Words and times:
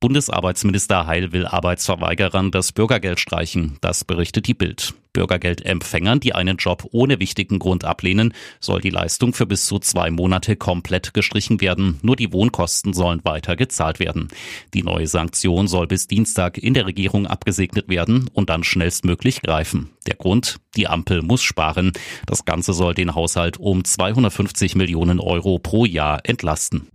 Bundesarbeitsminister 0.00 1.08
Heil 1.08 1.32
will 1.32 1.44
Arbeitsverweigerern 1.44 2.52
das 2.52 2.70
Bürgergeld 2.70 3.18
streichen. 3.18 3.78
Das 3.80 4.04
berichtet 4.04 4.46
die 4.46 4.54
Bild. 4.54 4.94
Bürgergeldempfängern, 5.12 6.20
die 6.20 6.36
einen 6.36 6.58
Job 6.58 6.86
ohne 6.92 7.18
wichtigen 7.18 7.58
Grund 7.58 7.84
ablehnen, 7.84 8.32
soll 8.60 8.80
die 8.80 8.90
Leistung 8.90 9.32
für 9.32 9.46
bis 9.46 9.66
zu 9.66 9.80
zwei 9.80 10.12
Monate 10.12 10.54
komplett 10.54 11.14
gestrichen 11.14 11.60
werden. 11.60 11.98
Nur 12.02 12.14
die 12.14 12.32
Wohnkosten 12.32 12.92
sollen 12.92 13.24
weiter 13.24 13.56
gezahlt 13.56 13.98
werden. 13.98 14.28
Die 14.72 14.84
neue 14.84 15.08
Sanktion 15.08 15.66
soll 15.66 15.88
bis 15.88 16.06
Dienstag 16.06 16.58
in 16.58 16.74
der 16.74 16.86
Regierung 16.86 17.26
abgesegnet 17.26 17.88
werden 17.88 18.30
und 18.32 18.50
dann 18.50 18.62
schnellstmöglich 18.62 19.42
greifen. 19.42 19.90
Der 20.06 20.14
Grund? 20.14 20.58
Die 20.76 20.86
Ampel 20.86 21.22
muss 21.22 21.42
sparen. 21.42 21.92
Das 22.24 22.44
Ganze 22.44 22.72
soll 22.72 22.94
den 22.94 23.16
Haushalt 23.16 23.56
um 23.58 23.82
250 23.82 24.76
Millionen 24.76 25.18
Euro 25.18 25.58
pro 25.58 25.84
Jahr 25.84 26.20
entlasten. 26.22 26.86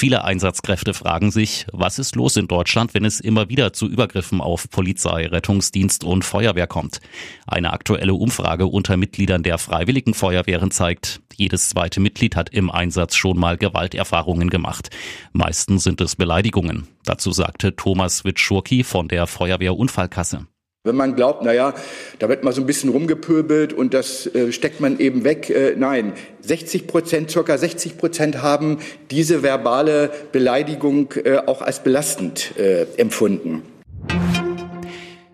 Viele 0.00 0.24
Einsatzkräfte 0.24 0.94
fragen 0.94 1.30
sich, 1.30 1.66
was 1.74 1.98
ist 1.98 2.16
los 2.16 2.38
in 2.38 2.48
Deutschland, 2.48 2.94
wenn 2.94 3.04
es 3.04 3.20
immer 3.20 3.50
wieder 3.50 3.74
zu 3.74 3.86
Übergriffen 3.86 4.40
auf 4.40 4.70
Polizei, 4.70 5.26
Rettungsdienst 5.26 6.04
und 6.04 6.24
Feuerwehr 6.24 6.66
kommt. 6.66 7.02
Eine 7.46 7.74
aktuelle 7.74 8.14
Umfrage 8.14 8.64
unter 8.64 8.96
Mitgliedern 8.96 9.42
der 9.42 9.58
Freiwilligen 9.58 10.14
Feuerwehren 10.14 10.70
zeigt, 10.70 11.20
jedes 11.34 11.68
zweite 11.68 12.00
Mitglied 12.00 12.34
hat 12.34 12.48
im 12.48 12.70
Einsatz 12.70 13.14
schon 13.14 13.38
mal 13.38 13.58
Gewalterfahrungen 13.58 14.48
gemacht. 14.48 14.88
Meistens 15.34 15.84
sind 15.84 16.00
es 16.00 16.16
Beleidigungen. 16.16 16.88
Dazu 17.04 17.30
sagte 17.30 17.76
Thomas 17.76 18.24
Witschurki 18.24 18.84
von 18.84 19.06
der 19.06 19.26
Feuerwehrunfallkasse. 19.26 20.46
Wenn 20.82 20.96
man 20.96 21.14
glaubt, 21.14 21.44
naja, 21.44 21.74
da 22.20 22.30
wird 22.30 22.42
mal 22.42 22.54
so 22.54 22.62
ein 22.62 22.66
bisschen 22.66 22.88
rumgepöbelt 22.88 23.74
und 23.74 23.92
das 23.92 24.26
äh, 24.34 24.50
steckt 24.50 24.80
man 24.80 24.98
eben 24.98 25.24
weg. 25.24 25.50
Äh, 25.50 25.74
nein, 25.76 26.14
60 26.40 26.86
Prozent, 26.86 27.30
circa 27.30 27.58
60 27.58 27.98
Prozent 27.98 28.40
haben 28.40 28.78
diese 29.10 29.42
verbale 29.42 30.10
Beleidigung 30.32 31.12
äh, 31.22 31.36
auch 31.36 31.60
als 31.60 31.82
belastend 31.82 32.56
äh, 32.56 32.84
empfunden. 32.96 33.60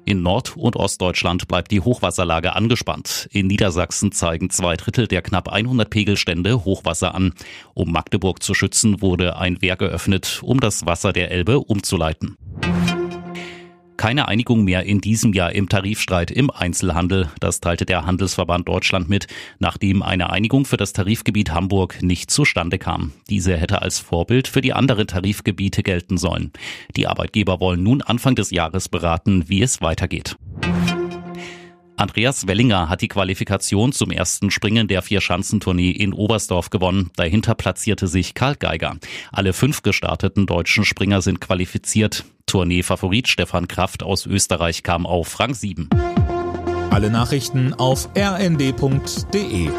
In 0.04 0.22
Nord- 0.22 0.56
und 0.56 0.74
Ostdeutschland 0.74 1.46
bleibt 1.46 1.70
die 1.70 1.80
Hochwasserlage 1.80 2.56
angespannt. 2.56 3.28
In 3.30 3.46
Niedersachsen 3.46 4.10
zeigen 4.10 4.50
zwei 4.50 4.74
Drittel 4.74 5.06
der 5.06 5.22
knapp 5.22 5.48
100 5.48 5.88
Pegelstände 5.88 6.64
Hochwasser 6.64 7.14
an. 7.14 7.34
Um 7.72 7.92
Magdeburg 7.92 8.42
zu 8.42 8.52
schützen, 8.52 9.00
wurde 9.00 9.36
ein 9.36 9.62
Wehr 9.62 9.76
geöffnet, 9.76 10.40
um 10.42 10.58
das 10.58 10.86
Wasser 10.86 11.12
der 11.12 11.30
Elbe 11.30 11.60
umzuleiten 11.60 12.36
keine 13.96 14.28
Einigung 14.28 14.64
mehr 14.64 14.84
in 14.84 15.00
diesem 15.00 15.32
Jahr 15.32 15.52
im 15.52 15.68
Tarifstreit 15.68 16.30
im 16.30 16.50
Einzelhandel. 16.50 17.30
Das 17.40 17.60
teilte 17.60 17.86
der 17.86 18.06
Handelsverband 18.06 18.68
Deutschland 18.68 19.08
mit, 19.08 19.26
nachdem 19.58 20.02
eine 20.02 20.30
Einigung 20.30 20.64
für 20.64 20.76
das 20.76 20.92
Tarifgebiet 20.92 21.52
Hamburg 21.52 22.02
nicht 22.02 22.30
zustande 22.30 22.78
kam. 22.78 23.12
Diese 23.30 23.56
hätte 23.56 23.82
als 23.82 23.98
Vorbild 23.98 24.48
für 24.48 24.60
die 24.60 24.72
anderen 24.72 25.06
Tarifgebiete 25.06 25.82
gelten 25.82 26.18
sollen. 26.18 26.52
Die 26.96 27.06
Arbeitgeber 27.06 27.60
wollen 27.60 27.82
nun 27.82 28.02
Anfang 28.02 28.34
des 28.34 28.50
Jahres 28.50 28.88
beraten, 28.88 29.48
wie 29.48 29.62
es 29.62 29.80
weitergeht. 29.80 30.36
Andreas 31.96 32.46
Wellinger 32.46 32.90
hat 32.90 33.00
die 33.00 33.08
Qualifikation 33.08 33.92
zum 33.92 34.10
ersten 34.10 34.50
Springen 34.50 34.86
der 34.86 35.00
Vierschanzentournee 35.00 35.90
in 35.90 36.12
Oberstdorf 36.12 36.68
gewonnen. 36.68 37.10
Dahinter 37.16 37.54
platzierte 37.54 38.06
sich 38.06 38.34
Karl 38.34 38.56
Geiger. 38.56 38.96
Alle 39.32 39.54
fünf 39.54 39.82
gestarteten 39.82 40.46
deutschen 40.46 40.84
Springer 40.84 41.22
sind 41.22 41.40
qualifiziert. 41.40 42.24
Tournee-Favorit 42.44 43.28
Stefan 43.28 43.66
Kraft 43.66 44.02
aus 44.02 44.26
Österreich 44.26 44.82
kam 44.82 45.06
auf 45.06 45.40
Rang 45.40 45.54
7. 45.54 45.88
Alle 46.90 47.10
Nachrichten 47.10 47.72
auf 47.72 48.10
rnd.de 48.16 49.70